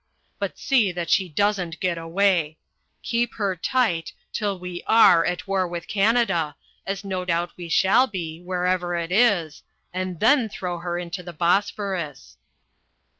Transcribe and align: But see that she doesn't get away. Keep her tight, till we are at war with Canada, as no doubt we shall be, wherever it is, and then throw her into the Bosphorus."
But 0.39 0.57
see 0.57 0.91
that 0.93 1.11
she 1.11 1.29
doesn't 1.29 1.79
get 1.79 1.95
away. 1.95 2.57
Keep 3.03 3.35
her 3.35 3.55
tight, 3.55 4.13
till 4.33 4.57
we 4.57 4.81
are 4.87 5.23
at 5.23 5.45
war 5.47 5.67
with 5.67 5.87
Canada, 5.87 6.55
as 6.87 7.03
no 7.03 7.23
doubt 7.23 7.51
we 7.55 7.69
shall 7.69 8.07
be, 8.07 8.41
wherever 8.41 8.95
it 8.95 9.11
is, 9.11 9.61
and 9.93 10.19
then 10.19 10.49
throw 10.49 10.79
her 10.79 10.97
into 10.97 11.21
the 11.21 11.33
Bosphorus." 11.33 12.37